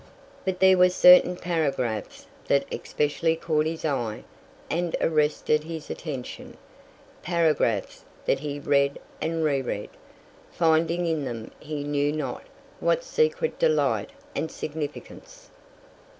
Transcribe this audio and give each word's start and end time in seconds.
But 0.45 0.59
there 0.59 0.79
were 0.79 0.89
certain 0.89 1.35
paragraphs 1.35 2.25
that 2.47 2.65
especially 2.73 3.35
caught 3.35 3.67
his 3.67 3.85
eye 3.85 4.23
and 4.67 4.95
arrested 4.99 5.63
his 5.65 5.91
attention, 5.91 6.57
paragraphs 7.21 8.03
that 8.25 8.39
he 8.39 8.59
read 8.59 8.97
and 9.21 9.43
reread, 9.43 9.91
finding 10.49 11.05
in 11.05 11.23
them 11.25 11.51
he 11.59 11.83
knew 11.83 12.11
not 12.11 12.41
what 12.79 13.03
secret 13.03 13.59
delight 13.59 14.09
and 14.35 14.49
significance. 14.49 15.51